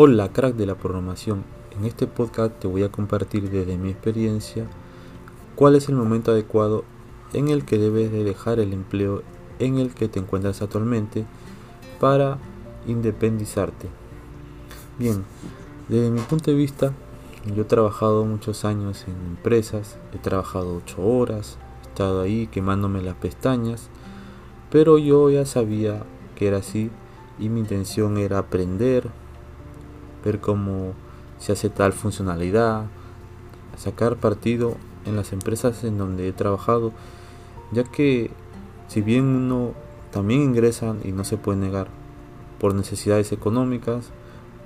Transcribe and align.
Hola 0.00 0.32
crack 0.32 0.54
de 0.54 0.64
la 0.64 0.76
programación, 0.76 1.42
en 1.76 1.84
este 1.84 2.06
podcast 2.06 2.56
te 2.60 2.68
voy 2.68 2.84
a 2.84 2.88
compartir 2.88 3.50
desde 3.50 3.76
mi 3.76 3.90
experiencia 3.90 4.64
cuál 5.56 5.74
es 5.74 5.88
el 5.88 5.96
momento 5.96 6.30
adecuado 6.30 6.84
en 7.32 7.48
el 7.48 7.64
que 7.64 7.78
debes 7.78 8.12
de 8.12 8.22
dejar 8.22 8.60
el 8.60 8.72
empleo 8.72 9.24
en 9.58 9.78
el 9.78 9.92
que 9.92 10.06
te 10.06 10.20
encuentras 10.20 10.62
actualmente 10.62 11.24
para 11.98 12.38
independizarte. 12.86 13.88
Bien, 15.00 15.24
desde 15.88 16.12
mi 16.12 16.20
punto 16.20 16.52
de 16.52 16.56
vista, 16.56 16.92
yo 17.52 17.62
he 17.62 17.66
trabajado 17.66 18.24
muchos 18.24 18.64
años 18.64 19.04
en 19.08 19.16
empresas, 19.30 19.98
he 20.14 20.18
trabajado 20.18 20.76
8 20.76 21.02
horas, 21.04 21.58
he 21.82 21.88
estado 21.88 22.20
ahí 22.20 22.46
quemándome 22.46 23.02
las 23.02 23.16
pestañas, 23.16 23.88
pero 24.70 24.98
yo 24.98 25.28
ya 25.28 25.44
sabía 25.44 26.04
que 26.36 26.46
era 26.46 26.58
así 26.58 26.88
y 27.40 27.48
mi 27.48 27.58
intención 27.58 28.16
era 28.16 28.38
aprender, 28.38 29.10
cómo 30.36 30.92
se 31.38 31.52
hace 31.52 31.70
tal 31.70 31.92
funcionalidad, 31.92 32.84
sacar 33.76 34.16
partido 34.16 34.76
en 35.06 35.16
las 35.16 35.32
empresas 35.32 35.84
en 35.84 35.98
donde 35.98 36.28
he 36.28 36.32
trabajado, 36.32 36.92
ya 37.72 37.84
que 37.84 38.30
si 38.88 39.00
bien 39.00 39.24
uno 39.24 39.72
también 40.12 40.42
ingresa 40.42 40.94
y 41.04 41.12
no 41.12 41.24
se 41.24 41.36
puede 41.36 41.58
negar 41.58 41.88
por 42.60 42.74
necesidades 42.74 43.32
económicas 43.32 44.10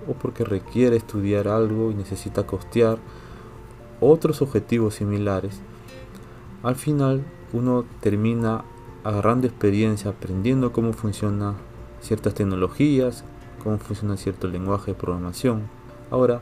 o 0.09 0.15
porque 0.15 0.45
requiere 0.45 0.97
estudiar 0.97 1.48
algo 1.48 1.91
y 1.91 1.95
necesita 1.95 2.45
costear 2.47 2.98
otros 4.01 4.42
objetivos 4.42 4.95
similares, 4.95 5.61
al 6.62 6.77
final 6.77 7.25
uno 7.53 7.84
termina 8.01 8.64
agarrando 9.05 9.47
experiencia, 9.47 10.11
aprendiendo 10.11 10.73
cómo 10.73 10.92
funciona 10.92 11.55
ciertas 12.01 12.34
tecnologías, 12.34 13.25
cómo 13.62 13.78
funciona 13.78 14.16
cierto 14.16 14.48
lenguaje 14.48 14.92
de 14.92 14.98
programación. 14.98 15.62
Ahora, 16.10 16.41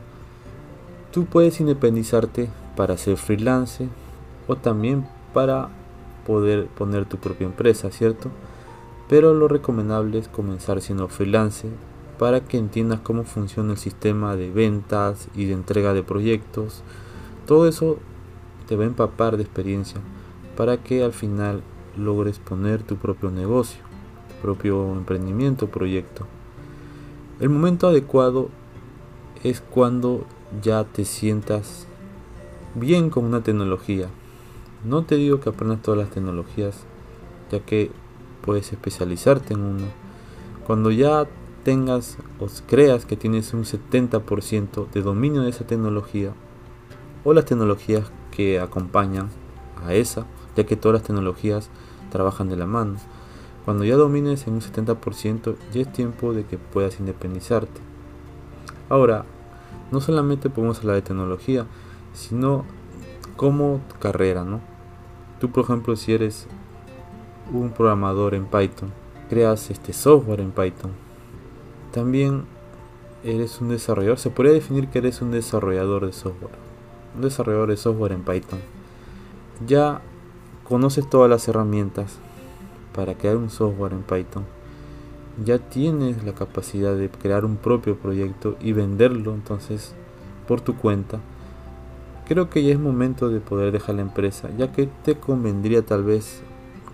tú 1.11 1.25
puedes 1.25 1.59
independizarte 1.59 2.49
para 2.75 2.97
ser 2.97 3.17
freelance 3.17 3.87
o 4.47 4.55
también 4.55 5.05
para 5.33 5.69
poder 6.25 6.67
poner 6.67 7.05
tu 7.05 7.17
propia 7.17 7.45
empresa, 7.45 7.91
¿cierto? 7.91 8.29
Pero 9.09 9.33
lo 9.33 9.47
recomendable 9.47 10.19
es 10.19 10.27
comenzar 10.27 10.81
siendo 10.81 11.07
freelance 11.07 11.67
para 12.17 12.41
que 12.41 12.57
entiendas 12.57 12.99
cómo 12.99 13.23
funciona 13.23 13.71
el 13.71 13.77
sistema 13.77 14.35
de 14.35 14.51
ventas 14.51 15.27
y 15.35 15.45
de 15.45 15.53
entrega 15.53 15.93
de 15.93 16.03
proyectos. 16.03 16.83
Todo 17.47 17.67
eso 17.67 17.97
te 18.67 18.75
va 18.75 18.83
a 18.83 18.87
empapar 18.87 19.37
de 19.37 19.43
experiencia 19.43 19.99
para 20.55 20.77
que 20.77 21.03
al 21.03 21.13
final 21.13 21.61
logres 21.97 22.39
poner 22.39 22.83
tu 22.83 22.95
propio 22.95 23.31
negocio, 23.31 23.81
tu 24.29 24.47
propio 24.47 24.93
emprendimiento, 24.93 25.67
proyecto. 25.67 26.25
El 27.41 27.49
momento 27.49 27.87
adecuado 27.87 28.49
es 29.43 29.61
cuando 29.61 30.25
ya 30.61 30.83
te 30.83 31.05
sientas 31.05 31.87
bien 32.75 33.09
con 33.09 33.25
una 33.25 33.41
tecnología. 33.41 34.09
No 34.85 35.05
te 35.05 35.15
digo 35.15 35.39
que 35.39 35.49
aprendas 35.49 35.81
todas 35.81 35.99
las 35.99 36.11
tecnologías, 36.11 36.81
ya 37.51 37.59
que 37.61 37.89
puedes 38.45 38.71
especializarte 38.71 39.55
en 39.55 39.61
una. 39.61 39.87
Cuando 40.67 40.91
ya 40.91 41.25
tengas 41.63 42.19
o 42.39 42.45
creas 42.67 43.07
que 43.07 43.17
tienes 43.17 43.55
un 43.55 43.63
70% 43.63 44.91
de 44.91 45.01
dominio 45.01 45.41
de 45.41 45.49
esa 45.49 45.65
tecnología 45.65 46.33
o 47.23 47.33
las 47.33 47.45
tecnologías 47.45 48.11
que 48.29 48.59
acompañan 48.59 49.29
a 49.83 49.95
esa, 49.95 50.27
ya 50.55 50.67
que 50.67 50.75
todas 50.75 50.99
las 50.99 51.07
tecnologías 51.07 51.71
trabajan 52.11 52.49
de 52.49 52.57
la 52.57 52.67
mano. 52.67 52.97
Cuando 53.65 53.83
ya 53.83 53.95
domines 53.95 54.47
en 54.47 54.53
un 54.55 54.61
70%, 54.61 55.55
ya 55.73 55.81
es 55.81 55.91
tiempo 55.91 56.33
de 56.33 56.45
que 56.45 56.57
puedas 56.57 56.99
independizarte. 56.99 57.79
Ahora, 58.89 59.25
no 59.91 60.01
solamente 60.01 60.49
podemos 60.49 60.79
hablar 60.79 60.95
de 60.95 61.01
tecnología, 61.03 61.67
sino 62.13 62.65
como 63.35 63.81
carrera, 63.99 64.43
¿no? 64.43 64.61
Tú, 65.39 65.51
por 65.51 65.63
ejemplo, 65.63 65.95
si 65.95 66.13
eres 66.13 66.47
un 67.53 67.71
programador 67.71 68.33
en 68.33 68.45
Python, 68.45 68.91
creas 69.29 69.69
este 69.69 69.93
software 69.93 70.39
en 70.39 70.51
Python. 70.51 70.91
También 71.91 72.45
eres 73.23 73.61
un 73.61 73.69
desarrollador, 73.69 74.17
se 74.17 74.29
podría 74.29 74.53
definir 74.53 74.87
que 74.87 74.99
eres 74.99 75.21
un 75.21 75.31
desarrollador 75.31 76.05
de 76.05 76.13
software. 76.13 76.55
Un 77.15 77.21
desarrollador 77.21 77.69
de 77.69 77.77
software 77.77 78.13
en 78.13 78.23
Python. 78.23 78.59
Ya 79.67 80.01
conoces 80.63 81.09
todas 81.09 81.29
las 81.29 81.47
herramientas 81.47 82.17
para 82.93 83.15
crear 83.15 83.37
un 83.37 83.49
software 83.49 83.93
en 83.93 84.03
Python, 84.03 84.45
ya 85.43 85.59
tienes 85.59 86.23
la 86.23 86.33
capacidad 86.33 86.95
de 86.95 87.09
crear 87.09 87.45
un 87.45 87.57
propio 87.57 87.97
proyecto 87.97 88.57
y 88.61 88.73
venderlo 88.73 89.33
entonces 89.33 89.93
por 90.47 90.61
tu 90.61 90.75
cuenta. 90.75 91.19
Creo 92.27 92.49
que 92.49 92.63
ya 92.63 92.73
es 92.73 92.79
momento 92.79 93.29
de 93.29 93.39
poder 93.39 93.71
dejar 93.71 93.95
la 93.95 94.01
empresa, 94.01 94.49
ya 94.57 94.71
que 94.71 94.89
te 95.03 95.15
convendría 95.15 95.81
tal 95.81 96.03
vez 96.03 96.41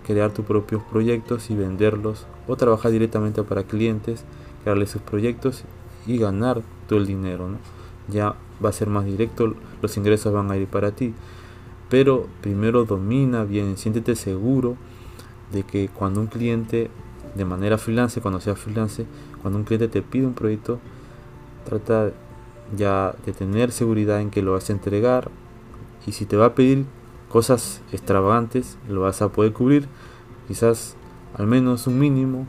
crear 0.06 0.32
tus 0.32 0.44
propios 0.44 0.82
proyectos 0.84 1.50
y 1.50 1.54
venderlos 1.54 2.26
o 2.46 2.56
trabajar 2.56 2.90
directamente 2.92 3.42
para 3.42 3.64
clientes, 3.64 4.24
crearles 4.62 4.90
sus 4.90 5.02
proyectos 5.02 5.64
y 6.06 6.18
ganar 6.18 6.62
todo 6.88 6.98
el 6.98 7.06
dinero. 7.06 7.48
Ya 8.08 8.34
va 8.64 8.70
a 8.70 8.72
ser 8.72 8.88
más 8.88 9.04
directo, 9.04 9.54
los 9.82 9.96
ingresos 9.96 10.32
van 10.32 10.50
a 10.50 10.56
ir 10.56 10.66
para 10.66 10.92
ti. 10.92 11.14
Pero 11.90 12.26
primero 12.40 12.84
domina 12.84 13.44
bien, 13.44 13.76
siéntete 13.76 14.14
seguro 14.14 14.76
de 15.52 15.62
que 15.62 15.88
cuando 15.88 16.20
un 16.20 16.26
cliente, 16.26 16.90
de 17.34 17.44
manera 17.44 17.78
freelance, 17.78 18.20
cuando 18.20 18.40
sea 18.40 18.54
freelance, 18.54 19.06
cuando 19.42 19.58
un 19.58 19.64
cliente 19.64 19.88
te 19.88 20.02
pide 20.02 20.26
un 20.26 20.34
proyecto, 20.34 20.78
trata 21.64 22.12
ya 22.76 23.14
de 23.24 23.32
tener 23.32 23.72
seguridad 23.72 24.20
en 24.20 24.30
que 24.30 24.42
lo 24.42 24.52
vas 24.52 24.68
a 24.68 24.72
entregar 24.72 25.30
y 26.06 26.12
si 26.12 26.26
te 26.26 26.36
va 26.36 26.46
a 26.46 26.54
pedir 26.54 26.86
cosas 27.28 27.82
extravagantes, 27.92 28.78
lo 28.88 29.02
vas 29.02 29.22
a 29.22 29.30
poder 29.30 29.52
cubrir, 29.52 29.88
quizás 30.46 30.96
al 31.36 31.46
menos 31.46 31.86
un 31.86 31.98
mínimo, 31.98 32.46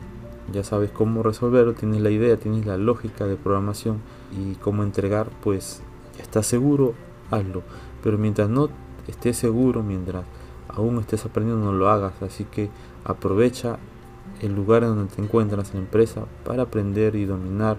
ya 0.52 0.64
sabes 0.64 0.90
cómo 0.90 1.22
resolverlo, 1.22 1.74
tienes 1.74 2.00
la 2.00 2.10
idea, 2.10 2.36
tienes 2.36 2.66
la 2.66 2.76
lógica 2.76 3.26
de 3.26 3.36
programación 3.36 3.98
y 4.32 4.54
cómo 4.56 4.82
entregar, 4.82 5.28
pues 5.42 5.82
estás 6.18 6.46
seguro, 6.46 6.94
hazlo. 7.30 7.62
Pero 8.02 8.18
mientras 8.18 8.48
no 8.48 8.68
estés 9.06 9.36
seguro, 9.36 9.82
mientras 9.82 10.24
aún 10.68 10.98
estés 10.98 11.24
aprendiendo, 11.24 11.64
no 11.64 11.72
lo 11.72 11.88
hagas. 11.88 12.20
Así 12.22 12.44
que 12.44 12.70
aprovecha 13.04 13.78
el 14.40 14.54
lugar 14.54 14.82
donde 14.82 15.14
te 15.14 15.22
encuentras 15.22 15.70
en 15.70 15.76
la 15.76 15.80
empresa 15.80 16.24
para 16.44 16.64
aprender 16.64 17.14
y 17.16 17.24
dominar 17.24 17.76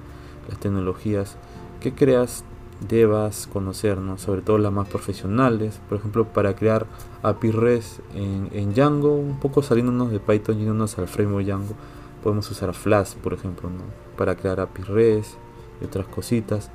las 0.50 0.60
tecnologías 0.60 1.38
que 1.80 1.94
creas 1.94 2.44
debas 2.88 3.48
conocer, 3.52 4.00
sobre 4.18 4.42
todo 4.42 4.58
las 4.58 4.72
más 4.72 4.88
profesionales, 4.88 5.80
por 5.88 6.00
ejemplo 6.00 6.26
para 6.26 6.56
crear 6.56 6.88
API 7.22 7.52
REST 7.52 8.00
en, 8.16 8.74
Django, 8.74 9.14
un 9.16 9.40
poco 9.40 9.62
saliéndonos 9.62 10.12
de 10.12 10.20
Python 10.20 10.56
y 10.56 10.60
yéndonos 10.60 10.98
al 10.98 11.08
framework 11.08 11.46
Django, 11.46 11.76
podemos 12.24 12.50
usar 12.50 12.74
Flash 12.74 13.14
por 13.16 13.34
ejemplo 13.34 13.70
para 14.18 14.36
crear 14.36 14.60
API 14.60 14.84
REST 14.84 15.36
y 15.82 15.86
otras 15.86 16.08
cositas. 16.08 16.72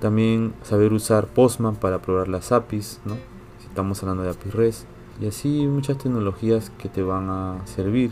También 0.00 0.52
saber 0.62 0.92
usar 0.92 1.26
Postman 1.26 1.76
para 1.76 2.02
probar 2.02 2.28
las 2.28 2.52
APIs, 2.52 3.00
¿no? 3.06 3.14
si 3.60 3.66
estamos 3.68 4.02
hablando 4.02 4.24
de 4.24 4.30
API 4.30 4.50
REST 4.50 4.86
y 5.20 5.26
así 5.26 5.66
muchas 5.66 5.98
tecnologías 5.98 6.70
que 6.78 6.88
te 6.88 7.02
van 7.02 7.30
a 7.30 7.66
servir. 7.66 8.10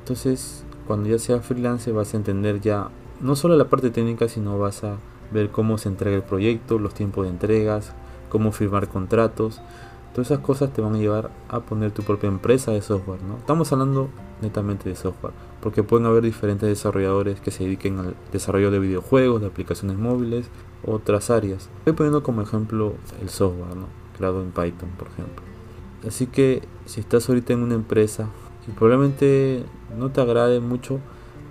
Entonces, 0.00 0.64
cuando 0.86 1.08
ya 1.08 1.18
sea 1.18 1.40
freelance 1.40 1.92
vas 1.92 2.14
a 2.14 2.16
entender 2.16 2.60
ya 2.60 2.88
no 3.20 3.36
solo 3.36 3.56
la 3.56 3.68
parte 3.68 3.90
técnica, 3.90 4.28
sino 4.28 4.58
vas 4.58 4.84
a 4.84 4.96
ver 5.32 5.50
cómo 5.50 5.78
se 5.78 5.88
entrega 5.88 6.16
el 6.16 6.22
proyecto, 6.22 6.78
los 6.78 6.94
tiempos 6.94 7.24
de 7.24 7.30
entregas, 7.30 7.92
cómo 8.28 8.52
firmar 8.52 8.88
contratos. 8.88 9.60
Todas 10.12 10.30
esas 10.30 10.40
cosas 10.40 10.72
te 10.72 10.82
van 10.82 10.94
a 10.94 10.98
llevar 10.98 11.30
a 11.48 11.60
poner 11.60 11.90
tu 11.92 12.02
propia 12.02 12.28
empresa 12.28 12.72
de 12.72 12.82
software. 12.82 13.22
¿no? 13.22 13.38
Estamos 13.38 13.72
hablando 13.72 14.10
netamente 14.42 14.88
de 14.88 14.96
software, 14.96 15.32
porque 15.62 15.82
pueden 15.82 16.06
haber 16.06 16.22
diferentes 16.22 16.68
desarrolladores 16.68 17.40
que 17.40 17.50
se 17.50 17.64
dediquen 17.64 17.98
al 17.98 18.14
desarrollo 18.32 18.70
de 18.70 18.80
videojuegos, 18.80 19.40
de 19.40 19.46
aplicaciones 19.46 19.96
móviles, 19.96 20.48
otras 20.84 21.30
áreas. 21.30 21.70
Estoy 21.78 21.94
poniendo 21.94 22.22
como 22.22 22.42
ejemplo 22.42 22.94
el 23.22 23.30
software, 23.30 23.68
creado 24.18 24.42
en 24.42 24.50
Python, 24.50 24.90
por 24.98 25.08
ejemplo. 25.08 25.42
Así 26.06 26.26
que 26.26 26.62
si 26.86 27.00
estás 27.00 27.28
ahorita 27.28 27.52
en 27.52 27.62
una 27.62 27.74
empresa 27.74 28.28
y 28.66 28.72
probablemente 28.72 29.64
no 29.96 30.10
te 30.10 30.20
agrade 30.20 30.60
mucho, 30.60 30.98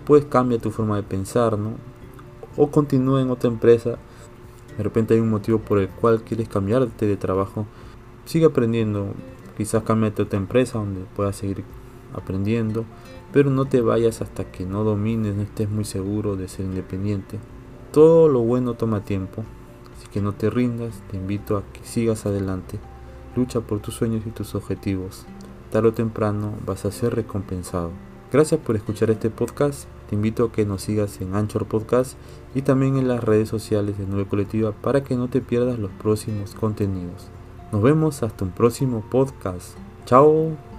pues 0.06 0.25
cambia 0.25 0.59
tu 0.59 0.71
forma 0.71 0.98
de 0.98 1.03
pensar, 1.03 1.57
¿no? 1.57 1.74
O 2.57 2.69
continúa 2.69 3.21
en 3.21 3.30
otra 3.30 3.50
empresa. 3.50 3.98
De 4.77 4.83
repente 4.83 5.13
hay 5.13 5.19
un 5.19 5.30
motivo 5.30 5.59
por 5.59 5.80
el 5.80 5.89
cual 5.89 6.24
quieres 6.24 6.50
cambiarte 6.50 7.06
de 7.06 7.18
trabajo. 7.18 7.65
Sigue 8.25 8.45
aprendiendo. 8.45 9.13
Quizás 9.57 9.83
cámbiate 9.83 10.21
a 10.21 10.25
otra 10.25 10.39
empresa 10.39 10.80
donde 10.80 11.01
puedas 11.15 11.36
seguir 11.36 11.63
aprendiendo. 12.13 12.86
Pero 13.31 13.50
no 13.50 13.65
te 13.65 13.80
vayas 13.80 14.21
hasta 14.21 14.51
que 14.51 14.65
no 14.65 14.83
domines, 14.83 15.36
no 15.36 15.44
estés 15.44 15.69
muy 15.69 15.86
seguro 15.86 16.36
de 16.36 16.50
ser 16.50 16.65
independiente. 16.65 17.39
Todo 17.94 18.27
lo 18.27 18.42
bueno 18.42 18.74
toma 18.74 19.06
tiempo. 19.06 19.45
Así 19.97 20.07
que 20.12 20.21
no 20.21 20.33
te 20.33 20.50
rindas. 20.50 21.01
Te 21.09 21.18
invito 21.18 21.57
a 21.57 21.63
que 21.71 21.86
sigas 21.86 22.25
adelante. 22.25 22.80
Lucha 23.36 23.62
por 23.62 23.80
tus 23.80 23.95
sueños 23.95 24.24
y 24.25 24.31
tus 24.31 24.56
objetivos. 24.56 25.25
Tarde 25.72 25.89
o 25.89 25.94
temprano 25.94 26.54
vas 26.66 26.86
a 26.86 26.92
ser 26.92 27.16
recompensado. 27.16 27.92
Gracias 28.31 28.60
por 28.60 28.75
escuchar 28.75 29.10
este 29.10 29.30
podcast. 29.30 29.88
te 30.10 30.16
invito 30.16 30.44
a 30.44 30.51
que 30.51 30.66
nos 30.66 30.81
sigas 30.81 31.22
en 31.22 31.36
Anchor 31.36 31.66
Podcast 31.66 32.18
y 32.54 32.63
también 32.63 32.98
en 32.98 33.07
las 33.07 33.24
redes 33.24 33.48
sociales 33.48 33.98
de 33.98 34.06
Nube 34.06 34.25
Colectiva 34.25 34.74
para 34.74 35.04
que 35.04 35.16
no 35.16 35.30
te 35.30 35.39
pierdas 35.42 35.80
los 35.80 35.92
próximos 35.92 36.54
contenidos. 36.56 37.28
Nos 37.72 37.81
vemos 37.81 38.24
hasta 38.24 38.44
un 38.44 38.51
próximo 38.51 39.04
podcast. 39.10 39.78
Chao. 40.06 40.70